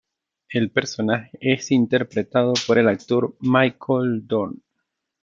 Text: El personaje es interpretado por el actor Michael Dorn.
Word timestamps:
El 0.49 0.71
personaje 0.71 1.37
es 1.39 1.69
interpretado 1.69 2.53
por 2.65 2.79
el 2.79 2.87
actor 2.87 3.35
Michael 3.39 4.25
Dorn. 4.25 4.59